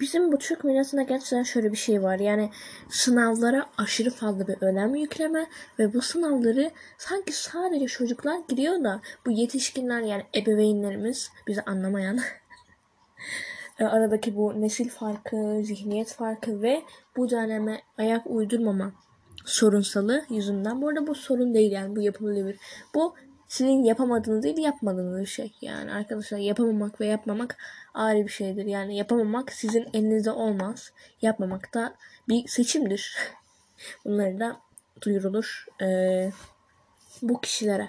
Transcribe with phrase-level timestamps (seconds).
[0.00, 2.18] bizim bu Türk milletinde gerçekten şöyle bir şey var.
[2.18, 2.50] Yani
[2.88, 5.46] sınavlara aşırı fazla bir önem yükleme
[5.78, 12.18] ve bu sınavları sanki sadece çocuklar giriyor da bu yetişkinler yani ebeveynlerimiz bizi anlamayan
[13.78, 16.82] e, aradaki bu nesil farkı, zihniyet farkı ve
[17.16, 18.92] bu döneme ayak uydurmama
[19.44, 20.82] sorunsalı yüzünden.
[20.82, 22.56] Bu arada bu sorun değil yani bu yapılabilir.
[22.94, 23.14] Bu
[23.48, 25.52] sizin yapamadığınız değil yapmadığınız şey.
[25.60, 27.56] Yani arkadaşlar yapamamak ve yapmamak
[27.94, 28.64] ayrı bir şeydir.
[28.66, 30.92] Yani yapamamak sizin elinizde olmaz.
[31.22, 31.94] Yapmamak da
[32.28, 33.16] bir seçimdir.
[34.04, 34.60] Bunları da
[35.02, 36.30] duyurulur ee,
[37.22, 37.88] bu kişilere.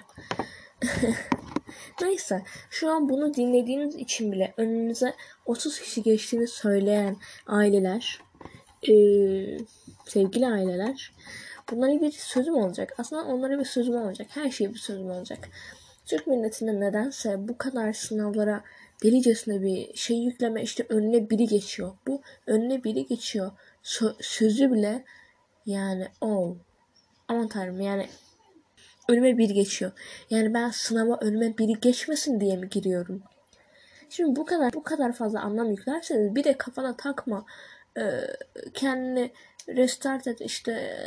[2.00, 5.14] Neyse şu an bunu dinlediğiniz için bile önünüze
[5.46, 7.16] 30 kişi geçtiğini söyleyen
[7.46, 8.20] aileler,
[8.88, 8.92] e,
[10.06, 11.12] sevgili aileler
[11.70, 12.94] bunlara bir sözüm olacak.
[12.98, 14.28] Aslında onlara bir sözüm olacak.
[14.30, 15.48] Her şeye bir sözüm olacak.
[16.06, 18.64] Türk milletinde nedense bu kadar sınavlara
[19.02, 21.92] delicesine bir şey yükleme işte önüne biri geçiyor.
[22.06, 23.52] Bu önüne biri geçiyor.
[23.84, 25.04] Sö- sözü bile
[25.66, 26.56] yani o oh,
[27.28, 28.08] aman tanrım yani
[29.08, 29.92] önüme bir geçiyor.
[30.30, 33.22] Yani ben sınava önüme biri geçmesin diye mi giriyorum?
[34.10, 37.46] Şimdi bu kadar bu kadar fazla anlam yüklerseniz bir de kafana takma.
[37.98, 38.20] Ee,
[38.74, 39.30] kendini
[39.68, 40.98] restart et işte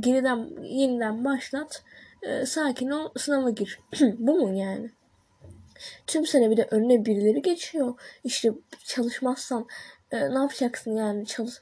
[0.00, 1.82] geriden yeniden başlat.
[2.22, 3.80] Ee, sakin ol sınava gir.
[4.18, 4.90] bu mu yani?
[6.06, 7.94] Tüm sene bir de önüne birileri geçiyor.
[8.24, 8.52] İşte
[8.84, 9.66] çalışmazsan
[10.10, 11.54] e, ne yapacaksın yani çalış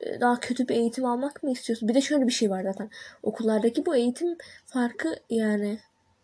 [0.00, 1.88] e, daha kötü bir eğitim almak mı istiyorsun?
[1.88, 2.90] Bir de şöyle bir şey var zaten.
[3.22, 4.36] Okullardaki bu eğitim
[4.66, 5.78] farkı yani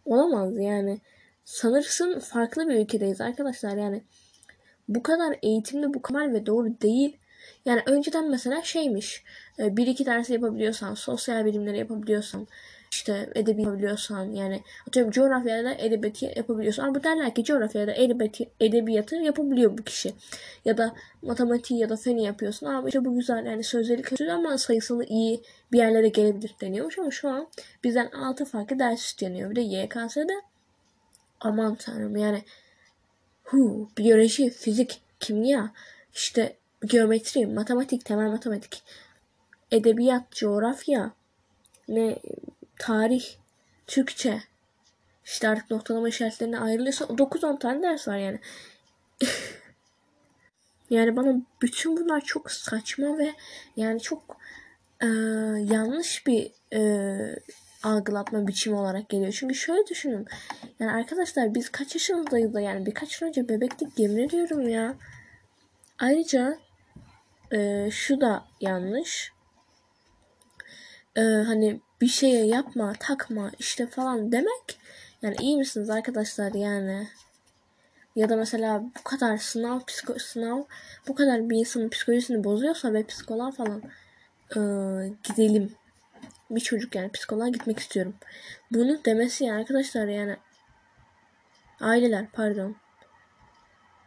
[0.04, 1.00] olamaz yani.
[1.44, 4.02] Sanırsın farklı bir ülkedeyiz arkadaşlar yani.
[4.88, 7.16] Bu kadar eğitimli bu kadar ve doğru değil.
[7.64, 9.24] Yani önceden mesela şeymiş.
[9.58, 12.46] E, bir iki dersi yapabiliyorsan, sosyal bilimleri yapabiliyorsan,
[12.90, 19.78] işte edebi yapabiliyorsan yani atıyorum coğrafyada edebiyatı yapabiliyorsan ama derler ki coğrafyada edebiyatı, edebiyatı yapabiliyor
[19.78, 20.12] bu kişi.
[20.64, 24.58] Ya da matematiği ya da feni yapıyorsun ama işte bu güzel yani sözleri kötü ama
[24.58, 25.40] sayısını iyi
[25.72, 27.48] bir yerlere gelebilir deniyormuş ama şu an
[27.84, 29.50] bizden altı farklı ders isteniyor.
[29.50, 30.34] Bir de YKS'de
[31.40, 32.42] aman tanrım yani
[33.44, 35.72] hu, biyoloji, fizik, kimya,
[36.14, 36.56] işte
[36.86, 38.82] geometri, matematik, temel matematik,
[39.70, 41.12] edebiyat, coğrafya,
[41.88, 42.18] ne
[42.78, 43.24] tarih,
[43.86, 44.42] Türkçe
[45.24, 48.38] işte artık noktalama işaretlerine ayrılıyorsa 9-10 tane ders var yani.
[50.90, 53.34] yani bana bütün bunlar çok saçma ve
[53.76, 54.36] yani çok
[55.00, 55.06] e,
[55.72, 56.80] yanlış bir e,
[57.82, 59.32] algılatma biçimi olarak geliyor.
[59.32, 60.26] Çünkü şöyle düşünün.
[60.80, 64.94] Yani arkadaşlar biz kaç yaşındayız da yani birkaç yıl önce bebeklik yemin ediyorum ya.
[65.98, 66.58] Ayrıca
[67.54, 69.32] e, şu da yanlış.
[71.16, 74.78] E, hani bir şeye yapma, takma işte falan demek.
[75.22, 77.08] Yani iyi misiniz arkadaşlar yani?
[78.16, 80.62] Ya da mesela bu kadar sınav, psiko, sınav
[81.08, 83.82] bu kadar bir insanın psikolojisini bozuyorsa ve psikoloğa falan
[84.56, 84.60] e,
[85.22, 85.72] gidelim.
[86.50, 88.14] Bir çocuk yani psikoloğa gitmek istiyorum.
[88.70, 90.36] Bunu demesi yani arkadaşlar yani
[91.80, 92.76] aileler pardon.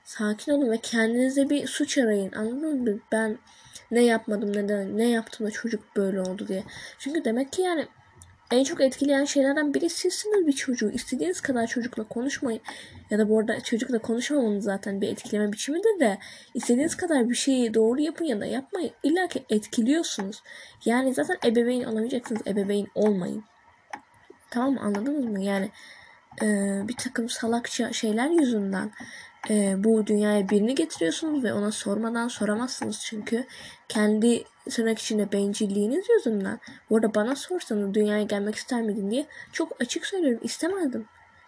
[0.08, 2.32] Sakin olun ve kendinize bir suç arayın.
[2.32, 3.00] Anladınız mı?
[3.12, 3.38] Ben
[3.92, 6.64] ne yapmadım neden ne yaptım da çocuk böyle oldu diye.
[7.00, 7.88] Çünkü demek ki yani
[8.52, 10.92] en çok etkileyen şeylerden biri sizsiniz bir çocuğu.
[10.92, 12.62] İstediğiniz kadar çocukla konuşmayın.
[13.10, 16.18] Ya da bu arada çocukla konuşmamanız zaten bir etkileme biçimidir de
[16.54, 18.92] istediğiniz kadar bir şeyi doğru yapın ya da yapmayın.
[19.04, 20.44] İlla ki etkiliyorsunuz.
[20.86, 22.42] Yani zaten ebeveyn olamayacaksınız.
[22.48, 23.44] Ebeveyn olmayın.
[24.50, 24.80] Tamam mı?
[24.82, 25.44] Anladınız mı?
[25.44, 25.72] Yani
[26.42, 26.46] e,
[26.88, 28.92] bir takım salakça şeyler yüzünden
[29.50, 33.46] e, bu dünyaya birini getiriyorsunuz ve ona sormadan soramazsınız çünkü
[33.88, 36.60] kendi tırnak içinde bencilliğiniz yüzünden.
[36.90, 41.06] Bu arada bana sorsanız dünyaya gelmek ister miydin diye çok açık söylüyorum istemezdim.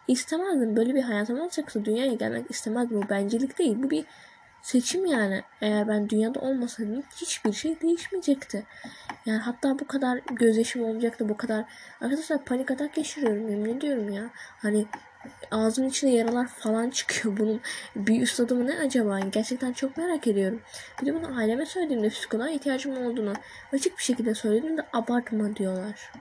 [0.08, 0.76] İstemezdim.
[0.76, 3.02] Böyle bir hayatım olacaksa dünyaya gelmek istemezdim.
[3.02, 3.76] Bu bencillik değil.
[3.84, 4.06] Bu bir
[4.62, 5.44] seçim yani.
[5.62, 8.66] Eğer ben dünyada olmasaydım hiçbir şey değişmeyecekti.
[9.26, 11.30] Yani hatta bu kadar gözyaşım olacaktı.
[11.30, 11.66] Bu kadar.
[12.02, 13.50] Arkadaşlar panik atak geçiriyorum.
[13.50, 14.30] Yemin ediyorum ya.
[14.36, 14.86] Hani
[15.52, 17.62] ağzımın içinde yaralar falan çıkıyor bunun.
[17.96, 19.20] Bir üst adımı ne acaba?
[19.20, 20.62] Gerçekten çok merak ediyorum.
[21.02, 23.34] Bir de bunu aileme söylediğimde psikoloğa ihtiyacım olduğunu
[23.74, 26.12] açık bir şekilde söyledim de abartma diyorlar.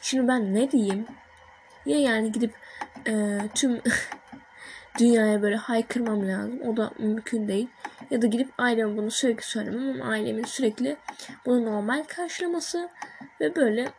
[0.00, 1.06] Şimdi ben ne diyeyim?
[1.86, 2.54] Ya yani gidip
[3.06, 3.80] e, tüm
[4.98, 6.60] dünyaya böyle haykırmam lazım.
[6.66, 7.68] O da mümkün değil.
[8.10, 10.96] Ya da gidip aileme bunu sürekli söylemem ama ailemin sürekli
[11.46, 12.88] bunu normal karşılaması
[13.40, 13.92] ve böyle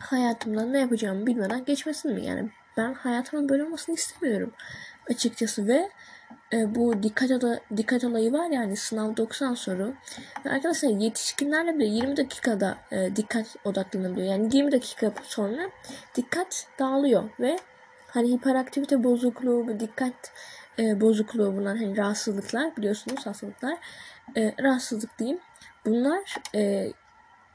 [0.00, 2.24] hayatımda ne yapacağımı bilmeden geçmesin mi?
[2.24, 4.52] Yani ben hayatımın böyle olmasını istemiyorum
[5.10, 5.90] açıkçası ve
[6.52, 9.94] e, bu dikkat, ala, dikkat olayı var yani sınav 90 soru.
[10.44, 14.26] Arkadaşlar yetişkinlerle bile 20 dakikada e, dikkat odaklanabiliyor.
[14.26, 15.70] Yani 20 dakika sonra
[16.16, 17.58] dikkat dağılıyor ve
[18.08, 20.32] hani hiperaktivite bozukluğu, dikkat
[20.78, 23.78] e, bozukluğu bulunan hani rahatsızlıklar biliyorsunuz hastalıklar
[24.36, 25.40] e, rahatsızlık diyeyim.
[25.86, 26.92] Bunlar e,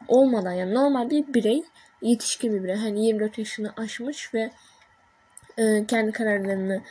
[0.07, 1.63] olmadan yani normal bir birey
[2.01, 4.51] yetişkin bir birey hani 24 yaşını aşmış ve
[5.57, 6.81] e, kendi kararlarını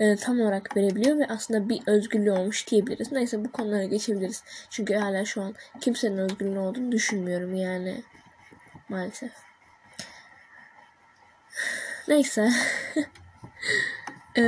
[0.00, 3.12] e, tam olarak verebiliyor ve aslında bir özgürlüğü olmuş diyebiliriz.
[3.12, 4.42] Neyse bu konulara geçebiliriz.
[4.70, 8.02] Çünkü hala şu an kimsenin özgürlüğü olduğunu düşünmüyorum yani
[8.88, 9.32] maalesef.
[12.08, 12.50] Neyse.
[14.36, 14.42] e,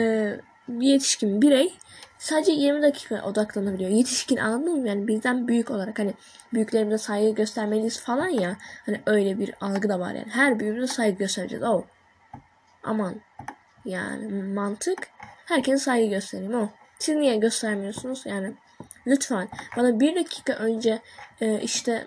[0.68, 1.78] bir yetişkin birey
[2.18, 3.90] sadece 20 dakika odaklanabiliyor.
[3.90, 4.88] Yetişkin anladın mı?
[4.88, 6.14] Yani bizden büyük olarak hani
[6.52, 8.56] büyüklerimize saygı göstermeliyiz falan ya.
[8.86, 10.30] Hani öyle bir algı da var yani.
[10.30, 11.64] Her büyüğümüze saygı göstereceğiz.
[11.64, 11.84] Oh.
[12.82, 13.14] Aman.
[13.84, 15.08] Yani mantık.
[15.46, 16.68] Herkese saygı göstereyim o.
[16.98, 18.22] Siz niye göstermiyorsunuz?
[18.26, 18.52] Yani
[19.06, 20.98] lütfen bana bir dakika önce
[21.40, 22.06] e, işte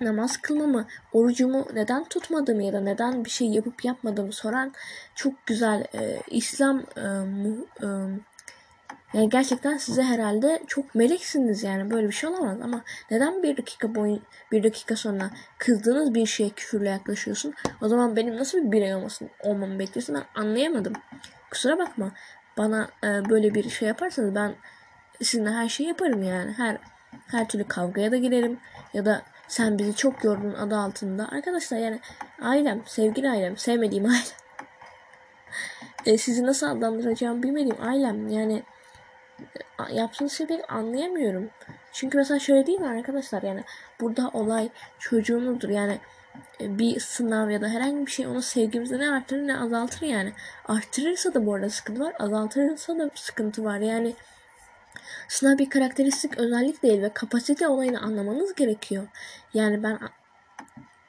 [0.00, 4.72] namaz kılmamı, orucumu neden tutmadığımı ya da neden bir şey yapıp yapmadığımı soran
[5.14, 7.86] çok güzel e, İslam e, mu, e,
[9.14, 13.94] yani gerçekten size herhalde çok meleksiniz yani böyle bir şey olamaz ama neden bir dakika
[13.94, 14.22] boyun
[14.52, 17.54] bir dakika sonra kızdığınız bir şeye küfürle yaklaşıyorsun?
[17.82, 20.92] O zaman benim nasıl bir birey olmasın, olmamı bekliyorsun ben anlayamadım.
[21.50, 22.12] Kusura bakma
[22.58, 24.54] bana e, böyle bir şey yaparsanız ben
[25.22, 26.52] sizinle her şeyi yaparım yani.
[26.52, 26.78] Her
[27.26, 28.58] her türlü kavgaya da girerim
[28.94, 31.28] ya da sen bizi çok yordun adı altında.
[31.28, 32.00] Arkadaşlar yani
[32.42, 34.36] ailem, sevgili ailem, sevmediğim ailem.
[36.06, 38.28] E, sizi nasıl adlandıracağımı bilmediğim ailem.
[38.28, 38.62] Yani
[39.92, 41.50] yaptığınız şeyi anlayamıyorum.
[41.92, 43.64] Çünkü mesela şöyle değil mi arkadaşlar yani
[44.00, 44.68] burada olay
[44.98, 45.98] çocuğumuzdur yani
[46.60, 50.32] e, bir sınav ya da herhangi bir şey onun sevgimizi ne arttırır ne azaltır yani.
[50.64, 54.14] Arttırırsa da bu arada sıkıntı var azaltırırsa da sıkıntı var yani.
[55.28, 59.08] Sınav bir karakteristik özellik değil ve kapasite olayını anlamanız gerekiyor.
[59.54, 59.98] Yani ben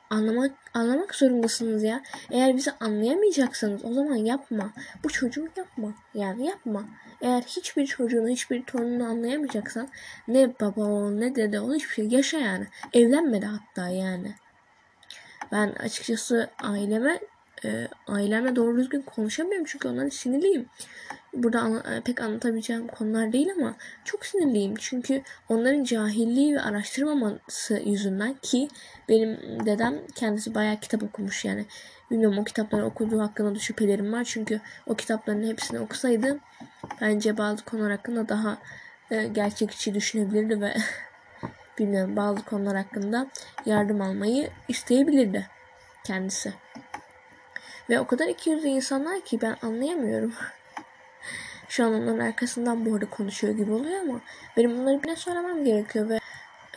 [0.09, 2.03] anlamak anlamak zorundasınız ya.
[2.31, 4.73] Eğer bizi anlayamayacaksanız o zaman yapma.
[5.03, 5.93] Bu çocuğu yapma.
[6.13, 6.85] Yani yapma.
[7.21, 9.87] Eğer hiçbir çocuğunu, hiçbir torununu anlayamayacaksan
[10.27, 12.67] ne baba ol, ne dede ol hiçbir şey yaşa yani.
[12.93, 14.35] Evlenme de hatta yani.
[15.51, 17.19] Ben açıkçası aileme
[17.65, 20.69] e, ailemle doğru düzgün konuşamıyorum çünkü onlara sinirliyim
[21.33, 23.75] burada an- e, pek anlatabileceğim konular değil ama
[24.05, 24.75] çok sinirliyim.
[24.79, 28.67] Çünkü onların cahilliği ve araştırmaması yüzünden ki
[29.09, 31.65] benim dedem kendisi bayağı kitap okumuş yani.
[32.11, 34.23] Bilmiyorum o kitapları okuduğu hakkında da şüphelerim var.
[34.23, 36.39] Çünkü o kitapların hepsini okusaydı
[37.01, 38.57] bence bazı konular hakkında daha
[39.11, 40.73] e, gerçekçi düşünebilirdi ve
[41.79, 43.27] bilmiyorum bazı konular hakkında
[43.65, 45.47] yardım almayı isteyebilirdi
[46.03, 46.53] kendisi.
[47.89, 50.33] Ve o kadar ikiyüzlü insanlar ki ben anlayamıyorum.
[51.69, 54.21] Şu an onların arkasından bu arada konuşuyor gibi oluyor ama
[54.57, 56.19] benim bunları birine söylemem gerekiyor ve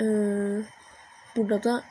[0.01, 0.07] e,
[1.37, 1.83] burada da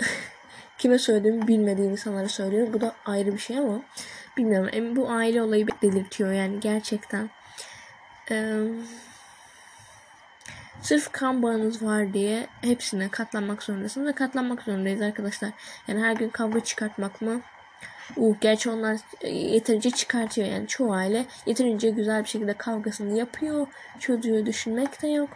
[0.78, 2.72] kime söylediğimi bilmediğim insanlara söylüyorum.
[2.72, 3.82] Bu da ayrı bir şey ama
[4.36, 4.96] bilmiyorum.
[4.96, 7.30] Bu aile olayı delirtiyor yani gerçekten.
[8.30, 8.62] Ee,
[10.82, 15.50] sırf kan bağınız var diye hepsine katlanmak zorundasınız ve katlanmak zorundayız arkadaşlar.
[15.88, 17.40] Yani her gün kavga çıkartmak mı?
[18.16, 23.66] Uh, gerçi onlar e, yeterince çıkartıyor yani çoğu aile yeterince güzel bir şekilde kavgasını yapıyor.
[23.98, 25.30] Çocuğu düşünmek de yok.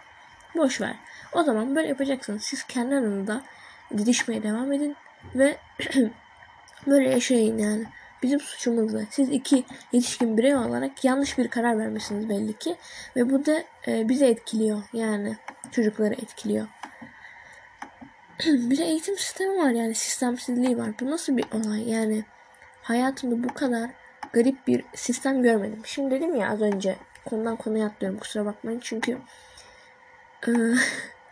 [0.56, 0.96] Boş ver.
[1.32, 2.42] O zaman böyle yapacaksınız.
[2.42, 3.42] Siz kendi aranızda
[3.98, 4.96] didişmeye devam edin
[5.34, 5.56] ve
[6.86, 7.84] böyle yaşayın yani.
[8.22, 9.06] Bizim suçumuz ne?
[9.10, 12.76] Siz iki yetişkin birey olarak yanlış bir karar vermişsiniz belli ki.
[13.16, 14.82] Ve bu da e, bizi etkiliyor.
[14.92, 15.36] Yani
[15.70, 16.66] çocukları etkiliyor.
[18.46, 20.90] bir de eğitim sistemi var yani sistemsizliği var.
[21.00, 22.24] Bu nasıl bir olay yani?
[22.84, 23.90] Hayatımda bu kadar
[24.32, 25.82] garip bir sistem görmedim.
[25.84, 28.80] Şimdi dedim ya az önce konudan konuya atlıyorum kusura bakmayın.
[28.82, 29.18] Çünkü
[30.48, 30.50] e,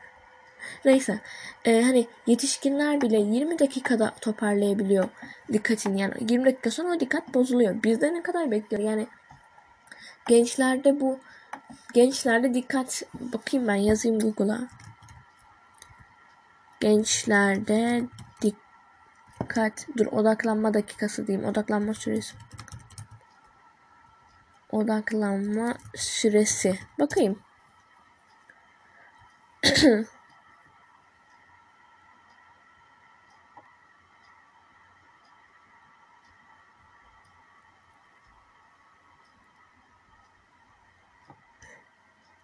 [0.85, 1.21] neyse.
[1.65, 5.09] E, hani yetişkinler bile 20 dakikada toparlayabiliyor
[5.53, 7.83] dikkatini yani 20 dakika sonra o dikkat bozuluyor.
[7.83, 8.83] Bizde ne kadar bekliyor?
[8.83, 9.07] Yani
[10.29, 11.19] gençlerde bu
[11.95, 14.69] gençlerde dikkat bakayım ben yazayım Google'a.
[16.81, 18.03] Gençlerde
[19.43, 21.49] dikkat dur odaklanma dakikası diyeyim.
[21.49, 22.35] Odaklanma süresi.
[24.73, 26.79] Odaklanma süresi.
[26.99, 27.39] Bakayım.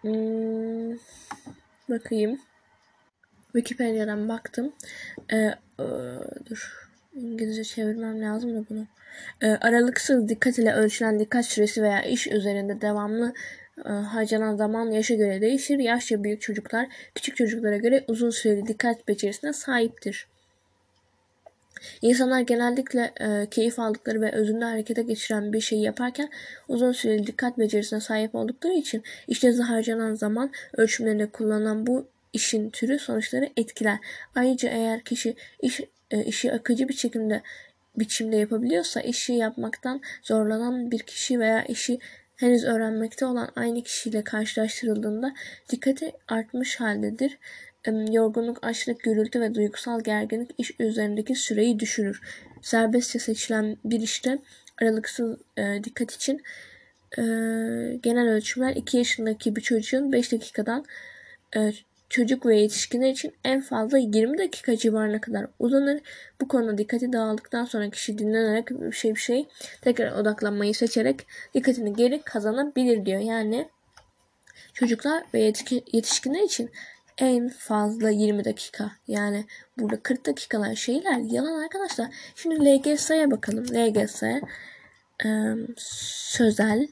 [0.01, 0.97] Hmm,
[1.89, 2.39] bakayım.
[3.53, 4.73] Wikipedia'dan baktım.
[5.31, 5.37] Ee,
[5.79, 5.85] e,
[6.49, 6.88] dur.
[7.15, 8.87] İngilizce çevirmem lazım da bunu.
[9.41, 13.33] E, aralıksız dikkat ile ölçülen dikkat süresi veya iş üzerinde devamlı
[13.85, 15.79] e, harcanan zaman yaşa göre değişir.
[15.79, 20.27] Yaşça büyük çocuklar küçük çocuklara göre uzun süreli dikkat becerisine sahiptir.
[22.01, 26.29] İnsanlar genellikle e, keyif aldıkları ve özünde harekete geçiren bir şeyi yaparken
[26.67, 32.99] uzun süreli dikkat becerisine sahip oldukları için işte harcanan zaman ölçümlerinde kullanılan bu işin türü
[32.99, 33.97] sonuçları etkiler.
[34.35, 35.81] Ayrıca eğer kişi iş,
[36.25, 37.41] işi akıcı bir şekilde
[37.99, 41.99] biçimde yapabiliyorsa işi yapmaktan zorlanan bir kişi veya işi
[42.35, 45.33] henüz öğrenmekte olan aynı kişiyle karşılaştırıldığında
[45.69, 47.37] dikkati artmış haldedir.
[48.11, 52.21] Yorgunluk, açlık, gürültü ve duygusal gerginlik iş üzerindeki süreyi düşürür.
[52.61, 54.39] Serbestçe seçilen bir işte
[54.81, 56.41] aralıksız e, dikkat için
[57.17, 57.21] e,
[58.03, 60.85] genel ölçümler 2 yaşındaki bir çocuğun 5 dakikadan
[61.55, 61.73] e,
[62.09, 66.01] çocuk ve yetişkinler için en fazla 20 dakika civarına kadar uzanır.
[66.41, 69.47] Bu konuda dikkati dağıldıktan sonra kişi dinlenerek bir şey bir şey
[69.81, 73.19] tekrar odaklanmayı seçerek dikkatini geri kazanabilir diyor.
[73.19, 73.69] Yani
[74.73, 75.53] çocuklar ve
[75.93, 76.71] yetişkinler için
[77.17, 78.91] en fazla 20 dakika.
[79.07, 79.45] Yani
[79.77, 82.07] burada 40 dakikalar şeyler yalan arkadaşlar.
[82.35, 83.65] Şimdi LGS'ye bakalım.
[83.65, 84.23] LGS
[85.25, 86.87] e, sözel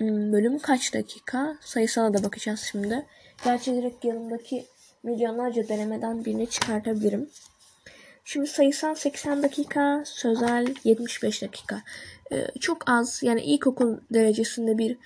[0.00, 1.56] bölüm kaç dakika?
[1.60, 3.06] Sayısala da bakacağız şimdi.
[3.44, 4.66] Gerçi direkt yanımdaki
[5.02, 7.30] milyonlarca denemeden birini çıkartabilirim.
[8.24, 11.82] Şimdi sayısal 80 dakika, sözel 75 dakika.
[12.32, 14.96] Ee, çok az yani ilkokul derecesinde bir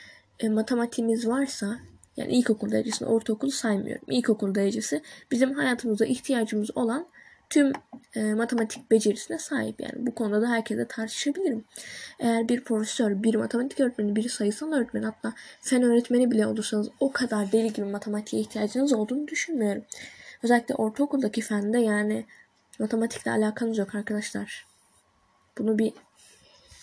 [0.41, 1.79] e, matematiğimiz varsa
[2.17, 4.05] yani ilkokul derecesini ortaokulu saymıyorum.
[4.09, 7.07] İlkokul derecesi bizim hayatımızda ihtiyacımız olan
[7.51, 7.73] tüm
[8.15, 9.81] e, matematik becerisine sahip.
[9.81, 11.65] Yani bu konuda da herkese tartışabilirim.
[12.19, 17.13] Eğer bir profesör, bir matematik öğretmeni, bir sayısal öğretmeni hatta fen öğretmeni bile olursanız o
[17.13, 19.85] kadar deli gibi matematiğe ihtiyacınız olduğunu düşünmüyorum.
[20.43, 22.27] Özellikle ortaokuldaki fende yani
[22.79, 24.67] matematikle alakanız yok arkadaşlar.
[25.59, 25.93] Bunu bir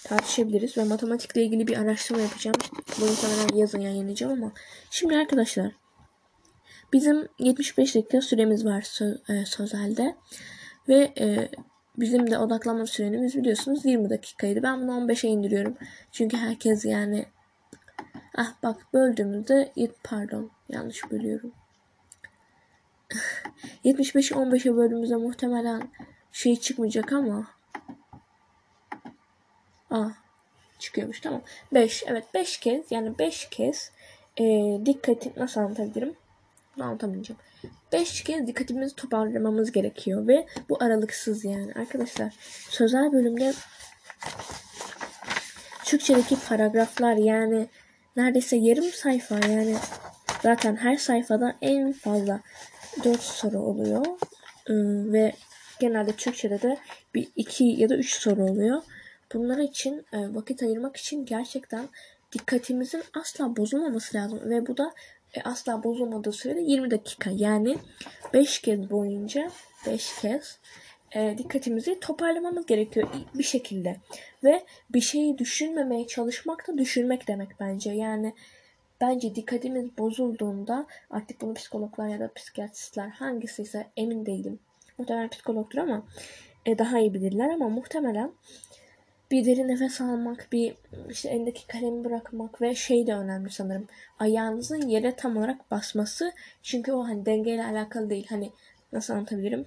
[0.04, 2.58] tartışabiliriz ve matematikle ilgili bir araştırma yapacağım.
[2.98, 4.52] Bunu muhtemelen yazın yayınlayacağım ama
[4.92, 5.72] şimdi arkadaşlar
[6.94, 10.16] bizim 75 dakika süremiz var söz, e, sözelde
[10.90, 11.50] ve e,
[11.98, 14.64] bizim de odaklanma süremiz biliyorsunuz 20 dakikaydı.
[14.64, 15.78] Ben bunu 15'e indiriyorum.
[16.12, 17.26] Çünkü herkes yani
[18.38, 21.52] ah bak böldüğümüzde pardon yanlış bölüyorum.
[23.86, 25.90] 75'i 15'e böldüğümüzde muhtemelen
[26.32, 27.48] şey çıkmayacak ama
[29.92, 30.12] Ah
[30.80, 31.42] çıkıyormuş tamam.
[31.74, 33.92] 5 evet 5 kez yani 5 kez
[34.38, 34.44] e,
[34.86, 36.16] dikkati nasıl anlatabilirim?
[36.80, 37.40] Anlatamayacağım.
[37.92, 41.74] 5 kez dikkatimizi toparlamamız gerekiyor ve bu aralıksız yani.
[41.74, 42.34] Arkadaşlar
[42.70, 43.54] sözel bölümde
[45.86, 47.68] Türkçedeki paragraflar yani
[48.16, 49.76] neredeyse yarım sayfa yani
[50.44, 52.42] zaten her sayfada en fazla
[53.04, 54.06] 4 soru oluyor.
[54.70, 54.74] Ee,
[55.14, 55.34] ve
[55.80, 56.78] genelde Türkçede de
[57.16, 58.82] bir 2 ya da 3 soru oluyor.
[59.34, 61.88] Bunlar için e, vakit ayırmak için gerçekten
[62.32, 64.94] dikkatimizin asla bozulmaması lazım ve bu da
[65.38, 67.78] e, asla bozulmadığı sürede 20 dakika yani
[68.34, 69.52] 5 kez boyunca
[69.88, 70.60] 5 kez
[71.16, 73.98] e, dikkatimizi toparlamamız gerekiyor bir şekilde.
[74.44, 77.92] Ve bir şeyi düşünmemeye çalışmak da düşünmek demek bence.
[77.92, 78.34] Yani
[79.02, 84.60] bence dikkatimiz bozulduğunda artık bunu psikologlar ya da psikiyatristler hangisi ise emin değilim.
[84.98, 86.04] Muhtemelen psikologdur ama
[86.66, 88.32] e, daha iyi bilirler ama muhtemelen
[89.32, 90.76] bir derin nefes almak, bir
[91.10, 93.88] işte elindeki kalemi bırakmak ve şey de önemli sanırım.
[94.20, 96.32] Ayağınızın yere tam olarak basması.
[96.64, 98.28] Çünkü o hani dengeyle alakalı değil.
[98.30, 98.52] Hani
[98.94, 99.66] nasıl anlatabilirim?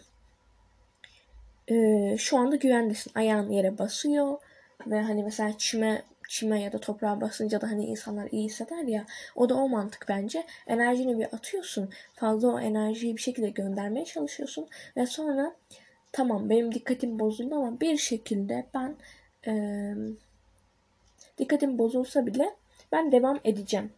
[1.68, 3.12] Ee, şu anda güvendesin.
[3.14, 4.38] Ayağın yere basıyor
[4.86, 9.06] ve hani mesela çime çime ya da toprağa basınca da hani insanlar iyi hisseder ya.
[9.36, 10.46] O da o mantık bence.
[10.66, 11.90] Enerjini bir atıyorsun.
[12.14, 14.68] Fazla o enerjiyi bir şekilde göndermeye çalışıyorsun.
[14.96, 15.54] Ve sonra
[16.12, 18.96] tamam benim dikkatim bozuldu ama bir şekilde ben
[19.46, 19.94] e,
[21.38, 22.54] dikkatim bozulsa bile
[22.92, 23.92] ben devam edeceğim.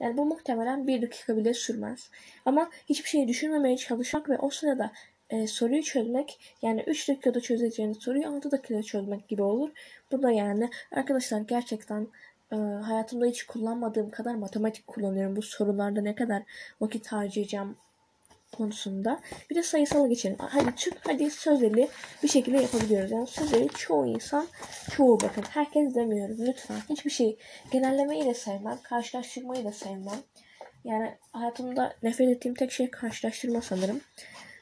[0.00, 2.10] Yani bu muhtemelen bir dakika bile sürmez.
[2.44, 4.92] Ama hiçbir şeyi düşünmemeye çalışmak ve o sırada
[5.30, 9.70] e, soruyu çözmek yani 3 dakikada çözeceğiniz soruyu 6 dakikada çözmek gibi olur.
[10.12, 12.08] Bu da yani arkadaşlar gerçekten
[12.52, 15.36] e, hayatımda hiç kullanmadığım kadar matematik kullanıyorum.
[15.36, 16.42] Bu sorularda ne kadar
[16.80, 17.76] vakit harcayacağım
[18.52, 19.20] konusunda.
[19.50, 20.36] Bir de sayısala geçelim.
[20.38, 21.88] Hadi Türk hadi sözeli
[22.22, 23.10] bir şekilde yapabiliyoruz.
[23.10, 24.46] Yani sözeli çoğu insan
[24.90, 26.80] çoğu bakın herkes demiyorum lütfen.
[26.90, 27.38] Hiçbir şey
[27.72, 28.78] genellemeyi de sevmem.
[28.82, 30.20] Karşılaştırmayı da sevmem.
[30.84, 34.00] Yani hayatımda nefret ettiğim tek şey karşılaştırma sanırım.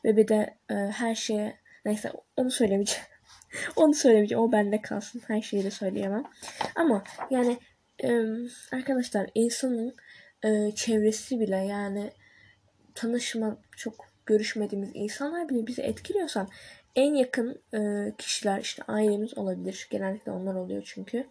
[0.04, 3.06] Ve bir de e, her şeye neyse onu söylemeyeceğim.
[3.76, 4.44] onu söylemeyeceğim.
[4.44, 5.22] O bende kalsın.
[5.26, 6.24] Her şeyi de söyleyemem.
[6.74, 7.58] Ama yani
[8.04, 8.10] e,
[8.72, 9.94] arkadaşlar insanın
[10.44, 12.10] e, çevresi bile yani
[12.94, 13.94] tanışma çok
[14.26, 16.46] görüşmediğimiz insanlar bile bizi etkiliyorsa
[16.96, 19.88] en yakın e, kişiler işte ailemiz olabilir.
[19.90, 21.26] Genellikle onlar oluyor çünkü.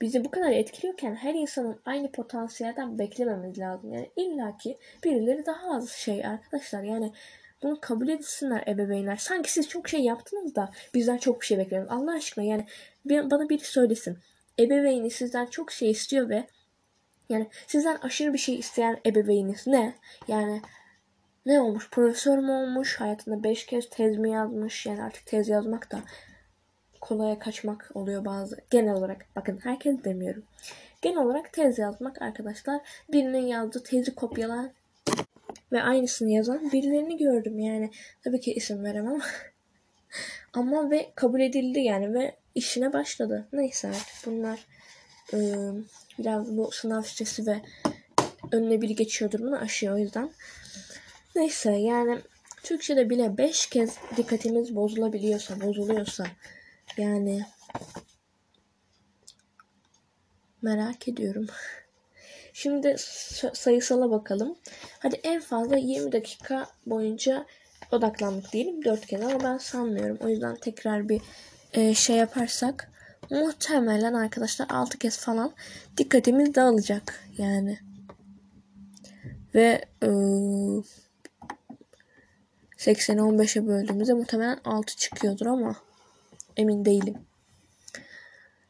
[0.00, 3.92] Bizi bu kadar etkiliyorken her insanın aynı potansiyelden beklememiz lazım.
[3.92, 6.82] Yani illaki birileri daha az şey arkadaşlar.
[6.82, 7.12] Yani
[7.62, 9.16] bunu kabul etsinler ebeveynler.
[9.16, 12.02] Sanki siz çok şey yaptınız da bizden çok bir şey bekliyorsunuz.
[12.02, 12.66] Allah aşkına yani
[13.04, 14.18] bana biri söylesin.
[14.58, 16.46] Ebeveyni sizden çok şey istiyor ve
[17.28, 19.94] yani sizden aşırı bir şey isteyen ebeveyniniz ne?
[20.28, 20.62] Yani
[21.48, 21.90] ne olmuş?
[21.90, 23.00] Profesör mü olmuş?
[23.00, 24.86] Hayatında beş kez tez mi yazmış?
[24.86, 26.00] Yani artık tez yazmak da
[27.00, 28.60] kolaya kaçmak oluyor bazı.
[28.70, 30.42] Genel olarak bakın herkes demiyorum.
[31.02, 32.80] Genel olarak tez yazmak arkadaşlar
[33.12, 34.70] birinin yazdığı tezi kopyalan
[35.72, 37.90] ve aynısını yazan birilerini gördüm yani.
[38.24, 39.20] Tabii ki isim veremem.
[40.52, 43.48] Ama ve kabul edildi yani ve işine başladı.
[43.52, 44.66] Neyse artık bunlar
[45.32, 45.84] ıı,
[46.18, 47.60] biraz bu sınav stresi ve
[48.52, 50.30] önüne biri geçiyordur bunu aşıyor o yüzden.
[51.38, 52.18] Neyse yani
[52.62, 56.26] Türkçe'de bile 5 kez dikkatimiz bozulabiliyorsa, bozuluyorsa
[56.96, 57.44] yani
[60.62, 61.46] merak ediyorum.
[62.52, 62.96] Şimdi
[63.52, 64.58] sayısala bakalım.
[64.98, 67.46] Hadi en fazla 20 dakika boyunca
[67.92, 70.18] odaklandık diyelim 4 kez ama ben sanmıyorum.
[70.20, 71.20] O yüzden tekrar bir
[71.72, 72.92] e, şey yaparsak
[73.30, 75.52] muhtemelen arkadaşlar 6 kez falan
[75.96, 77.78] dikkatimiz dağılacak yani.
[79.54, 80.08] Ve e,
[82.78, 85.76] 80'i 15'e böldüğümüzde muhtemelen 6 çıkıyordur ama
[86.56, 87.14] emin değilim.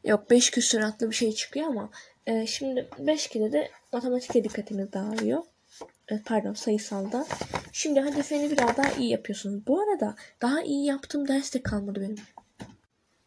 [0.03, 1.89] Yok 5 küsuratlı bir şey çıkıyor ama
[2.27, 5.43] e, şimdi 5 kere de matematikte dikkatimiz dağılıyor.
[6.11, 7.27] E, pardon sayısalda.
[7.71, 9.67] Şimdi hadi feni biraz daha iyi yapıyorsunuz.
[9.67, 12.17] Bu arada daha iyi yaptığım ders de kalmadı benim.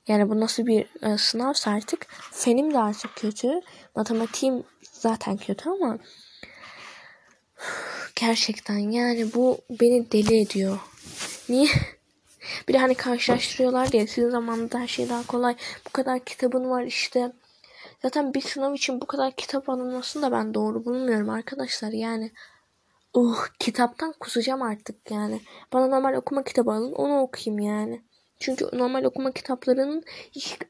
[0.08, 3.60] Yani bu nasıl bir e, sınavsa artık fenim de artık kötü.
[3.94, 5.98] Matematiğim zaten kötü ama
[8.26, 10.78] gerçekten yani bu beni deli ediyor.
[11.48, 11.68] Niye?
[12.68, 15.56] Bir de hani karşılaştırıyorlar diye sizin zamanında her şey daha kolay.
[15.86, 17.32] Bu kadar kitabın var işte.
[18.02, 21.92] Zaten bir sınav için bu kadar kitap alınmasını da ben doğru bulmuyorum arkadaşlar.
[21.92, 22.32] Yani
[23.14, 25.40] uh kitaptan kusacağım artık yani.
[25.72, 28.02] Bana normal okuma kitabı alın onu okuyayım yani.
[28.40, 30.04] Çünkü normal okuma kitaplarının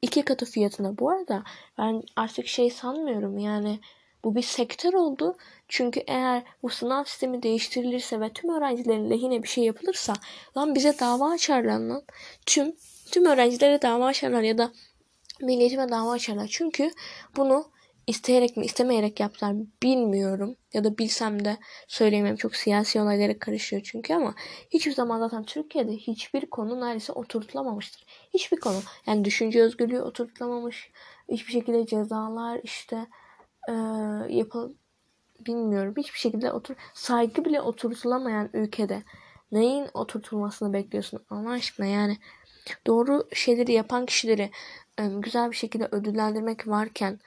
[0.02, 0.98] iki katı fiyatına.
[0.98, 1.44] Bu arada
[1.78, 3.80] ben artık şey sanmıyorum yani
[4.24, 5.36] bu bir sektör oldu.
[5.68, 10.12] Çünkü eğer bu sınav sistemi değiştirilirse ve tüm öğrencilerin lehine bir şey yapılırsa
[10.56, 12.02] lan bize dava açarlar lan.
[12.46, 12.76] Tüm
[13.10, 14.72] tüm öğrencilere dava açarlar ya da
[15.40, 16.48] milliyetime dava açarlar.
[16.50, 16.90] Çünkü
[17.36, 17.72] bunu
[18.06, 20.56] isteyerek mi istemeyerek yaptılar bilmiyorum.
[20.72, 21.56] Ya da bilsem de
[21.88, 22.36] söyleyemem.
[22.36, 24.34] Çok siyasi olaylara karışıyor çünkü ama
[24.70, 28.04] hiçbir zaman zaten Türkiye'de hiçbir konu neredeyse oturtulamamıştır.
[28.34, 28.80] Hiçbir konu.
[29.06, 30.90] Yani düşünce özgürlüğü oturtulamamış.
[31.28, 33.06] Hiçbir şekilde cezalar işte
[33.68, 33.72] e,
[34.34, 34.74] yapıl
[35.46, 35.94] bilmiyorum.
[35.96, 39.02] Hiçbir şekilde otur saygı bile oturtulamayan ülkede
[39.52, 42.18] neyin oturtulmasını bekliyorsun Allah aşkına yani
[42.86, 44.50] doğru şeyleri yapan kişileri
[44.98, 47.20] e, güzel bir şekilde ödüllendirmek varken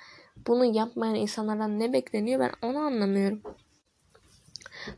[0.47, 3.41] bunu yapmayan insanlardan ne bekleniyor ben onu anlamıyorum.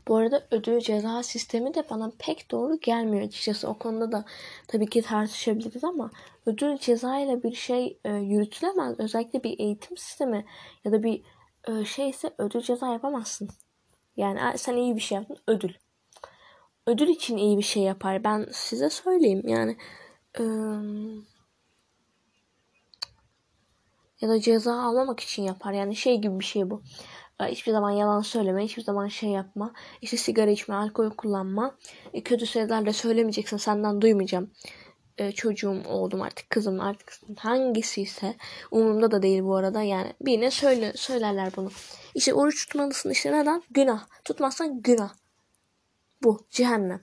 [0.08, 3.68] Bu arada ödül ceza sistemi de bana pek doğru gelmiyor açıkçası.
[3.68, 4.24] O konuda da
[4.68, 6.10] tabii ki tartışabiliriz ama
[6.46, 9.00] ödül ceza ile bir şey e, yürütülemez.
[9.00, 10.44] Özellikle bir eğitim sistemi
[10.84, 11.22] ya da bir
[11.68, 13.48] e, şeyse ödül ceza yapamazsın.
[14.16, 15.72] Yani sen iyi bir şey yaptın ödül.
[16.86, 18.24] Ödül için iyi bir şey yapar.
[18.24, 19.76] Ben size söyleyeyim yani.
[20.38, 20.42] E,
[24.20, 25.72] ya da ceza almamak için yapar.
[25.72, 26.82] Yani şey gibi bir şey bu.
[27.40, 29.72] E, hiçbir zaman yalan söyleme, hiçbir zaman şey yapma.
[30.02, 31.74] İşte sigara içme, alkol kullanma.
[32.14, 34.50] E, kötü sözler de söylemeyeceksin, senden duymayacağım.
[35.18, 38.34] E, çocuğum, oğlum artık, kızım artık hangisi ise
[38.70, 39.82] umurumda da değil bu arada.
[39.82, 41.70] Yani birine söyle, söylerler bunu.
[42.14, 43.62] İşte oruç tutmalısın işte neden?
[43.70, 44.06] Günah.
[44.24, 45.10] Tutmazsan günah.
[46.22, 47.00] Bu cehennem.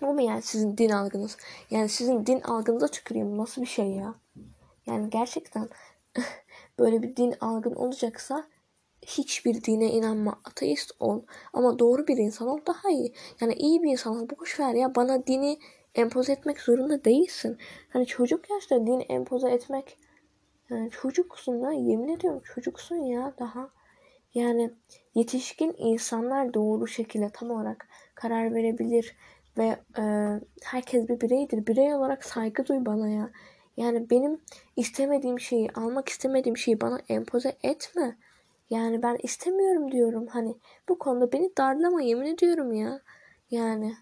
[0.00, 1.36] Bu mu yani sizin din algınız?
[1.70, 3.38] Yani sizin din algınıza tüküreyim.
[3.38, 4.14] Nasıl bir şey ya?
[4.86, 5.68] Yani gerçekten
[6.78, 8.44] böyle bir din algın olacaksa
[9.02, 13.12] hiçbir dine inanma, ateist ol ama doğru bir insan ol daha iyi.
[13.40, 14.28] Yani iyi bir insan ol.
[14.40, 15.58] Boş ver ya bana dini
[15.94, 17.58] empoze etmek zorunda değilsin.
[17.88, 19.98] Hani çocuk yaşta din empoze etmek
[20.70, 23.70] yani çocuksun ya yemin ediyorum çocuksun ya daha.
[24.34, 24.70] Yani
[25.14, 29.16] yetişkin insanlar doğru şekilde tam olarak karar verebilir
[29.58, 30.04] ve e,
[30.64, 31.66] herkes bir bireydir.
[31.66, 33.30] Birey olarak saygı duy bana ya.
[33.76, 34.40] Yani benim
[34.76, 38.16] istemediğim şeyi, almak istemediğim şeyi bana empoze etme.
[38.70, 40.26] Yani ben istemiyorum diyorum.
[40.26, 40.54] Hani
[40.88, 43.00] bu konuda beni darlama yemin ediyorum ya.
[43.50, 43.96] Yani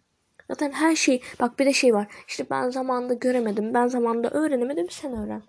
[0.48, 2.06] zaten her şey bak bir de şey var.
[2.28, 3.74] İşte ben zamanında göremedim.
[3.74, 4.90] Ben zamanında öğrenemedim.
[4.90, 5.42] Sen öğren.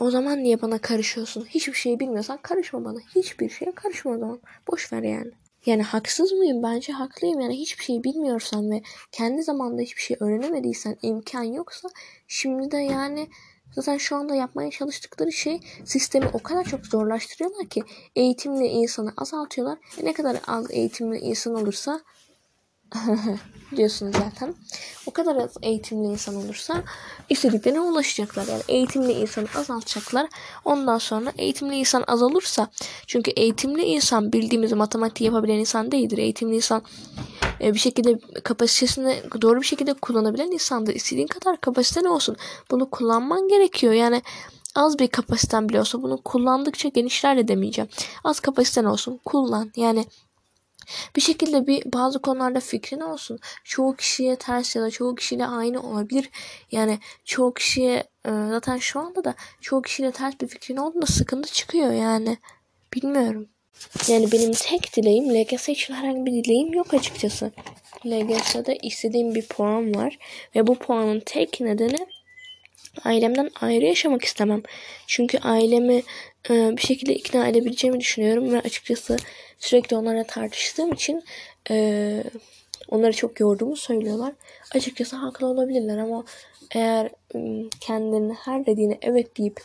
[0.00, 1.44] O zaman niye bana karışıyorsun?
[1.44, 2.98] Hiçbir şey bilmiyorsan karışma bana.
[3.14, 4.40] Hiçbir şeye karışma o zaman.
[4.70, 5.30] Boş ver yani.
[5.66, 6.62] Yani haksız mıyım?
[6.62, 7.40] Bence haklıyım.
[7.40, 11.88] Yani hiçbir şey bilmiyorsan ve kendi zamanında hiçbir şey öğrenemediysen, imkan yoksa
[12.28, 13.28] şimdi de yani
[13.74, 17.82] zaten şu anda yapmaya çalıştıkları şey sistemi o kadar çok zorlaştırıyorlar ki
[18.16, 19.78] eğitimli insanı azaltıyorlar.
[20.00, 22.00] E ne kadar az eğitimli insan olursa
[23.76, 24.54] diyorsunuz zaten.
[25.06, 26.82] O kadar az eğitimli insan olursa
[27.28, 28.46] istediklerine ulaşacaklar.
[28.46, 30.28] Yani eğitimli insanı azaltacaklar.
[30.64, 32.68] Ondan sonra eğitimli insan azalırsa
[33.06, 36.18] çünkü eğitimli insan bildiğimiz matematiği yapabilen insan değildir.
[36.18, 36.82] Eğitimli insan
[37.60, 40.94] e, bir şekilde kapasitesini doğru bir şekilde kullanabilen insandır.
[40.94, 42.36] İstediğin kadar kapasiten olsun.
[42.70, 43.92] Bunu kullanman gerekiyor.
[43.92, 44.22] Yani
[44.74, 47.90] az bir kapasiten bile olsa bunu kullandıkça genişler de demeyeceğim.
[48.24, 49.72] Az kapasiten olsun kullan.
[49.76, 50.06] Yani
[51.16, 53.38] bir şekilde bir bazı konularda fikrin olsun.
[53.64, 56.30] Çoğu kişiye ters ya da çoğu kişiyle aynı olabilir.
[56.72, 61.52] Yani çoğu kişiye e, zaten şu anda da çoğu kişiyle ters bir fikrin olduğunda sıkıntı
[61.52, 62.38] çıkıyor yani.
[62.94, 63.48] Bilmiyorum.
[64.08, 67.52] Yani benim tek dileğim LGS için herhangi bir dileğim yok açıkçası.
[68.06, 70.18] LGS'de istediğim bir puan var
[70.56, 72.06] ve bu puanın tek nedeni
[73.04, 74.62] ailemden ayrı yaşamak istemem.
[75.06, 76.02] Çünkü ailemi
[76.48, 79.16] bir şekilde ikna edebileceğimi düşünüyorum ve açıkçası
[79.58, 81.24] sürekli onlarla tartıştığım için
[81.70, 82.24] e,
[82.88, 84.32] onları çok yorduğumu söylüyorlar.
[84.74, 86.24] Açıkçası haklı olabilirler ama
[86.74, 87.10] eğer
[87.80, 89.60] kendilerine her dediğine evet deyip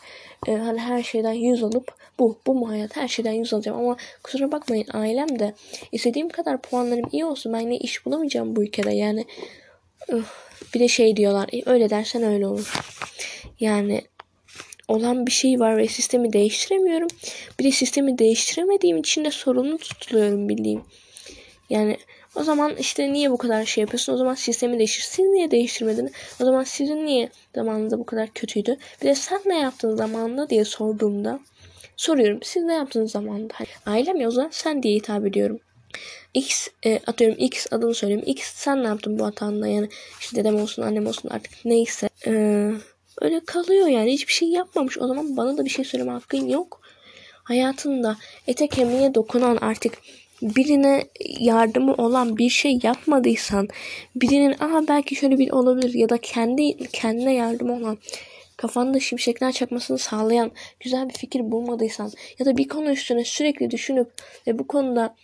[0.48, 2.96] e, hani her şeyden yüz alıp bu bu mu hayat?
[2.96, 5.54] Her şeyden yüz alacağım ama kusura bakmayın ailem de
[5.92, 8.92] istediğim kadar puanlarım iyi olsun ben ne iş bulamayacağım bu ülkede.
[8.92, 9.26] Yani
[10.74, 12.74] bir de şey diyorlar öyle dersen öyle olur.
[13.60, 14.02] Yani
[14.90, 17.08] olan bir şey var ve sistemi değiştiremiyorum.
[17.60, 20.82] Bir de sistemi değiştiremediğim için de sorumlu tutuluyorum bildiğim.
[21.70, 21.98] Yani
[22.36, 24.14] o zaman işte niye bu kadar şey yapıyorsun?
[24.14, 25.04] O zaman sistemi değiştir.
[25.04, 26.12] Siz niye değiştirmediniz?
[26.42, 28.78] O zaman sizin niye zamanınızda bu kadar kötüydü?
[29.02, 31.40] Bir de sen ne yaptın zamanında diye sorduğumda
[31.98, 32.40] soruyorum.
[32.44, 33.54] Siz ne yaptınız zamanında?
[33.86, 35.60] Ailem ya o zaman sen diye hitap ediyorum.
[36.34, 38.24] X e, atıyorum X adını söyleyeyim.
[38.26, 42.10] X sen ne yaptın bu hatanda yani işte dedem olsun annem olsun artık neyse.
[42.26, 42.72] Eee
[43.22, 44.14] öyle kalıyor yani.
[44.14, 44.98] Hiçbir şey yapmamış.
[44.98, 46.82] O zaman bana da bir şey söyleme hakkın yok.
[47.44, 49.94] Hayatında ete kemiğe dokunan artık
[50.42, 51.04] birine
[51.40, 53.68] yardımı olan bir şey yapmadıysan
[54.16, 57.98] birinin aha belki şöyle bir olabilir ya da kendi kendine yardımı olan
[58.58, 64.08] kafanda şimşekler çakmasını sağlayan güzel bir fikir bulmadıysan ya da bir konu üstüne sürekli düşünüp
[64.48, 65.16] ve bu konuda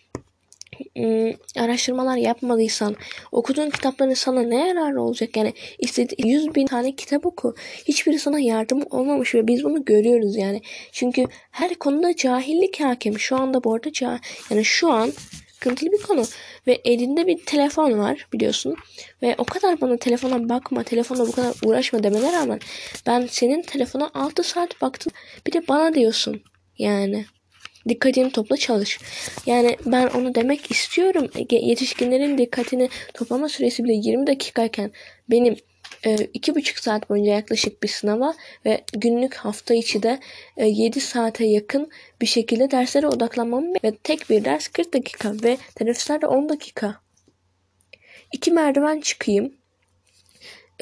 [0.95, 2.95] Iı, araştırmalar yapmadıysan
[3.31, 5.38] okuduğun kitapların sana ne yararı olacak?
[5.38, 7.55] Yani istedi 100 bin tane kitap oku.
[7.88, 10.61] Hiçbiri sana yardım olmamış ve biz bunu görüyoruz yani.
[10.91, 13.19] Çünkü her konuda cahillik hakim.
[13.19, 15.11] Şu anda bu arada cah yani şu an
[15.65, 16.23] sıkıntılı bir konu
[16.67, 18.75] ve elinde bir telefon var biliyorsun
[19.21, 22.59] ve o kadar bana telefona bakma telefona bu kadar uğraşma demene rağmen
[23.05, 25.13] ben senin telefona 6 saat baktım.
[25.47, 26.41] Bir de bana diyorsun
[26.77, 27.25] yani
[27.89, 28.99] dikkatini topla çalış.
[29.45, 31.29] Yani ben onu demek istiyorum.
[31.49, 34.91] Yetişkinlerin dikkatini toplama süresi bile 20 dakikayken
[35.29, 35.55] benim
[36.05, 38.33] e, iki buçuk saat boyunca yaklaşık bir sınava
[38.65, 40.19] ve günlük hafta içi de
[40.57, 41.89] e, 7 saate yakın
[42.21, 47.01] bir şekilde derslere odaklanmam ve tek bir ders 40 dakika ve teneffüsler de 10 dakika.
[48.33, 49.53] İki merdiven çıkayım.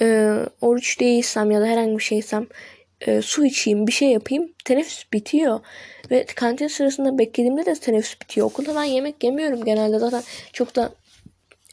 [0.01, 2.47] E, oruç değilsem ya da herhangi bir şeysem
[3.07, 4.53] e, su içeyim, bir şey yapayım.
[4.65, 5.59] Teneffüs bitiyor.
[6.11, 8.47] Ve kantin sırasında beklediğimde de teneffüs bitiyor.
[8.47, 9.99] Okulda ben yemek yemiyorum genelde.
[9.99, 10.93] Zaten çok da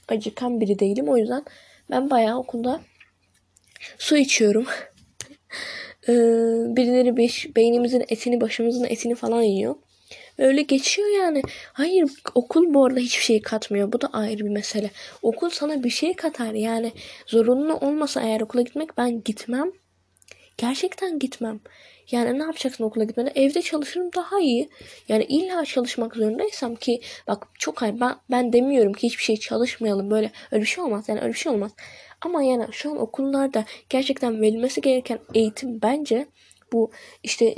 [0.09, 1.09] acıkan biri değilim.
[1.09, 1.45] O yüzden
[1.91, 2.81] ben bayağı okulda
[3.99, 4.67] su içiyorum.
[6.09, 6.13] ee,
[6.77, 9.75] birileri beş, beynimizin etini, başımızın etini falan yiyor.
[10.39, 11.43] Öyle geçiyor yani.
[11.73, 13.93] Hayır okul bu arada hiçbir şey katmıyor.
[13.93, 14.91] Bu da ayrı bir mesele.
[15.23, 16.55] Okul sana bir şey katar.
[16.55, 16.93] Yani
[17.27, 19.73] zorunlu olmasa eğer okula gitmek ben gitmem.
[20.61, 21.61] Gerçekten gitmem.
[22.11, 23.33] Yani ne yapacaksın okula gitmeden?
[23.35, 24.69] Evde çalışırım daha iyi.
[25.09, 30.11] Yani illa çalışmak zorundaysam ki bak çok hayır ben, ben demiyorum ki hiçbir şey çalışmayalım
[30.11, 31.09] böyle öyle bir şey olmaz.
[31.09, 31.73] Yani öyle bir şey olmaz.
[32.21, 36.27] Ama yani şu an okullarda gerçekten verilmesi gereken eğitim bence
[36.73, 36.91] bu
[37.23, 37.55] işte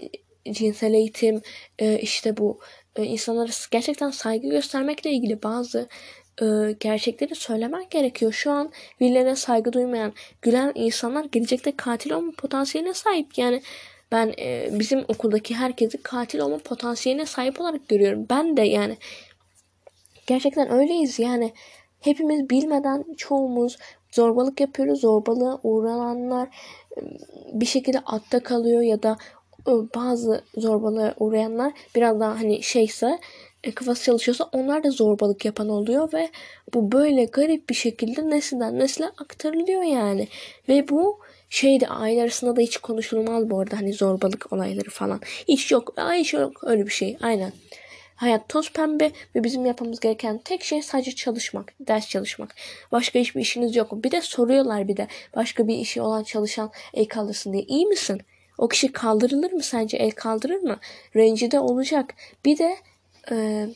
[0.51, 1.43] cinsel eğitim
[1.79, 2.61] e, işte bu
[2.97, 5.88] e, insanlara gerçekten saygı göstermekle ilgili bazı
[6.42, 8.33] e, gerçekleri söylemen gerekiyor.
[8.33, 13.38] Şu an birilerine saygı duymayan, gülen insanlar gelecekte katil olma potansiyeline sahip.
[13.38, 13.62] Yani
[14.12, 18.27] ben e, bizim okuldaki herkesi katil olma potansiyeline sahip olarak görüyorum.
[18.31, 18.97] Ben de yani
[20.27, 21.53] gerçekten öyleyiz yani.
[22.01, 23.79] Hepimiz bilmeden çoğumuz
[24.11, 25.01] zorbalık yapıyoruz.
[25.01, 26.49] Zorbalığa uğrananlar
[27.53, 29.16] bir şekilde atta kalıyor ya da
[29.95, 33.18] bazı zorbalığa uğrayanlar biraz daha hani şeyse e,
[33.70, 36.31] kafası çalışıyorsa onlar da zorbalık yapan oluyor ve
[36.75, 40.29] bu böyle garip bir şekilde nesilden nesile aktarılıyor yani.
[40.68, 41.20] Ve bu
[41.51, 45.20] şeyde aile arasında da hiç konuşulmaz bu arada hani zorbalık olayları falan.
[45.48, 45.94] Hiç yok.
[45.96, 47.16] Ay hiç yok öyle bir şey.
[47.22, 47.53] Aynen.
[48.16, 52.55] Hayat toz pembe ve bizim yapmamız gereken tek şey sadece çalışmak, ders çalışmak.
[52.92, 54.05] Başka hiçbir işiniz yok.
[54.05, 57.62] Bir de soruyorlar bir de başka bir işi olan çalışan el kaldırsın diye.
[57.62, 58.20] İyi misin?
[58.59, 59.96] O kişi kaldırılır mı sence?
[59.96, 60.79] El kaldırır mı?
[61.16, 62.14] Rencide olacak.
[62.44, 62.77] Bir de
[63.30, 63.68] e,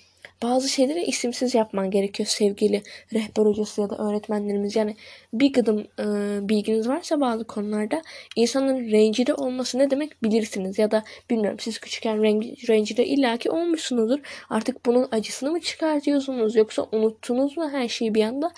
[0.43, 2.83] bazı şeyleri isimsiz yapman gerekiyor sevgili
[3.13, 4.77] rehber hocası ya da öğretmenlerimiz.
[4.77, 4.97] Yani
[5.33, 6.05] bir gıdım e,
[6.49, 8.03] bilginiz varsa bazı konularda
[8.37, 10.79] insanın rencide olması ne demek bilirsiniz.
[10.79, 12.23] Ya da bilmiyorum siz küçükken
[12.69, 14.19] rencide illaki olmuşsunuzdur.
[14.51, 18.53] Artık bunun acısını mı çıkartıyorsunuz yoksa unuttunuz mu her şeyi bir anda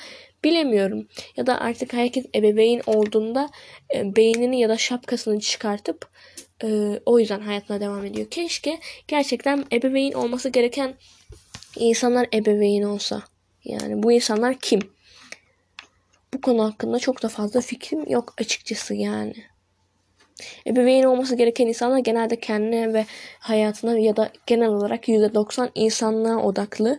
[0.44, 1.08] bilemiyorum.
[1.36, 3.50] Ya da artık herkes ebeveyn olduğunda
[3.94, 6.08] e, beynini ya da şapkasını çıkartıp
[6.64, 8.30] e, o yüzden hayatına devam ediyor.
[8.30, 10.94] Keşke gerçekten ebeveyn olması gereken
[11.76, 13.22] insanlar ebeveyn olsa.
[13.64, 14.80] Yani bu insanlar kim?
[16.34, 19.34] Bu konu hakkında çok da fazla fikrim yok açıkçası yani.
[20.66, 23.06] Ebeveyn olması gereken insanlar genelde kendine ve
[23.38, 26.98] hayatına ya da genel olarak %90 insanlığa odaklı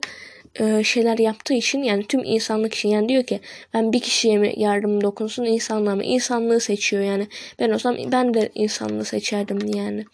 [0.55, 3.39] e, şeyler yaptığı için yani tüm insanlık için yani diyor ki
[3.73, 6.03] ben bir kişiye mi yardım dokunsun insanlığa mı?
[6.03, 7.27] İnsanlığı seçiyor yani.
[7.59, 10.05] Ben olsam ben de insanlığı seçerdim yani.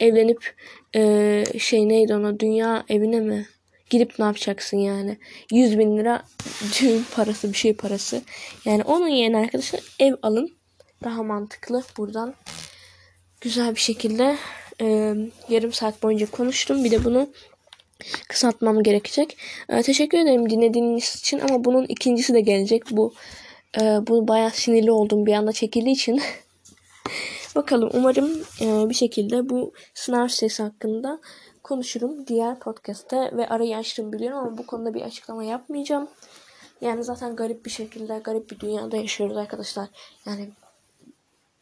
[0.00, 0.54] Evlenip
[0.96, 3.46] e, şey neydi ona dünya evine mi
[3.90, 5.18] gidip ne yapacaksın yani?
[5.52, 6.22] 100 bin lira
[6.80, 8.22] düğün parası bir şey parası.
[8.64, 10.58] Yani onun yerine arkadaşlar ev alın.
[11.04, 11.82] Daha mantıklı.
[11.96, 12.34] Buradan
[13.40, 14.36] güzel bir şekilde
[14.80, 15.14] e,
[15.48, 16.84] yarım saat boyunca konuştum.
[16.84, 17.28] Bir de bunu
[18.28, 19.38] kısaltmam gerekecek.
[19.68, 22.82] Ee, teşekkür ederim dinlediğiniz için ama bunun ikincisi de gelecek.
[22.90, 23.14] Bu
[23.80, 26.22] e, bu bayağı sinirli oldum bir anda çekildiği için.
[27.54, 28.30] Bakalım umarım
[28.60, 31.20] e, bir şekilde bu sınav sitesi hakkında
[31.62, 36.08] konuşurum diğer podcast'te ve arayı açtım biliyorum ama bu konuda bir açıklama yapmayacağım.
[36.80, 39.88] Yani zaten garip bir şekilde garip bir dünyada yaşıyoruz arkadaşlar.
[40.26, 40.50] Yani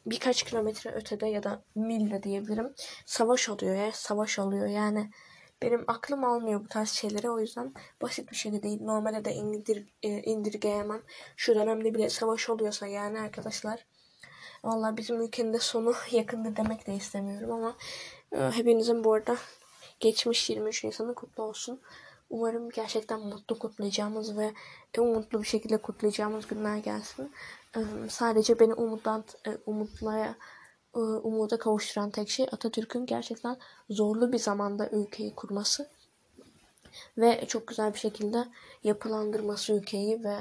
[0.07, 2.72] birkaç kilometre ötede ya da mil de diyebilirim.
[3.07, 5.11] Savaş oluyor ya savaş oluyor yani
[5.62, 7.31] benim aklım almıyor bu tarz şeyleri.
[7.31, 8.83] O yüzden basit bir şey de değil.
[8.83, 11.03] Normale de indir, e, indirgeyemem.
[11.37, 13.87] Şu dönemde bile savaş oluyorsa yani arkadaşlar.
[14.64, 17.77] Valla bizim ülkenin de sonu yakında demek de istemiyorum ama
[18.33, 19.37] e, hepinizin bu arada
[20.01, 21.81] geçmiş 23 Nisan'ı kutlu olsun.
[22.31, 24.53] Umarım gerçekten mutlu kutlayacağımız ve
[24.99, 27.33] umutlu bir şekilde kutlayacağımız günler gelsin.
[27.77, 30.37] E, sadece beni umutlan, e, umutlaya e,
[31.00, 33.56] umuda kavuşturan tek şey Atatürk'ün gerçekten
[33.90, 35.88] zorlu bir zamanda ülkeyi kurması
[37.18, 38.48] ve çok güzel bir şekilde
[38.85, 40.37] yapılandırması ülkeyi ve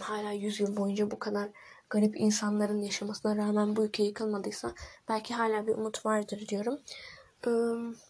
[0.00, 1.48] hala 100 yıl boyunca bu kadar
[1.90, 4.72] garip insanların yaşamasına rağmen bu ülke yıkılmadıysa
[5.08, 6.80] belki hala bir umut vardır diyorum.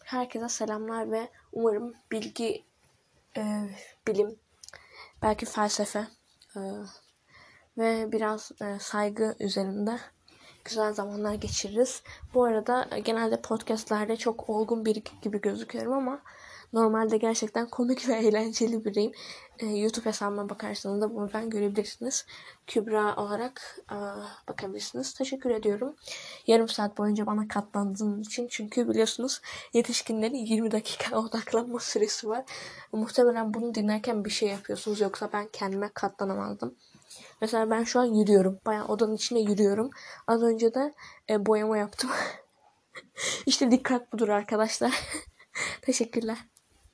[0.03, 2.63] Herkese selamlar ve umarım bilgi,
[3.37, 3.69] e,
[4.07, 4.35] bilim,
[5.21, 6.07] belki felsefe
[6.55, 6.59] e,
[7.77, 9.99] ve biraz saygı üzerinde
[10.69, 12.03] güzel zamanlar geçiririz.
[12.33, 16.21] Bu arada e, genelde podcastlerde çok olgun biri gibi gözüküyorum ama
[16.73, 19.11] normalde gerçekten komik ve eğlenceli biriyim.
[19.59, 22.25] Ee, YouTube hesabıma bakarsanız da buradan görebilirsiniz.
[22.67, 23.97] Kübra olarak e,
[24.47, 25.13] bakabilirsiniz.
[25.13, 25.95] Teşekkür ediyorum.
[26.47, 28.47] Yarım saat boyunca bana katlandığınız için.
[28.47, 29.41] Çünkü biliyorsunuz
[29.73, 32.45] yetişkinlerin 20 dakika odaklanma süresi var.
[32.91, 35.01] Muhtemelen bunu dinlerken bir şey yapıyorsunuz.
[35.01, 36.75] Yoksa ben kendime katlanamazdım.
[37.41, 38.59] Mesela ben şu an yürüyorum.
[38.65, 39.89] Bayağı odanın içinde yürüyorum.
[40.27, 40.93] Az önce de
[41.29, 42.09] e, boyama yaptım.
[43.45, 44.93] İşte dikkat budur arkadaşlar.
[45.81, 46.37] Teşekkürler.